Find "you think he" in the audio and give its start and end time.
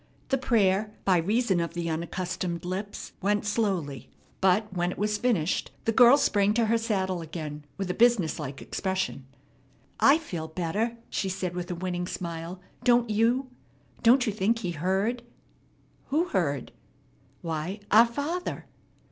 14.25-14.71